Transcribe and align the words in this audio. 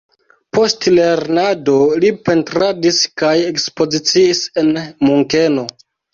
Post 0.57 0.85
lernado 0.93 1.75
li 2.05 2.09
pentradis 2.31 3.03
kaj 3.25 3.35
ekspoziciis 3.51 4.43
en 4.65 4.75
Munkeno. 4.81 5.69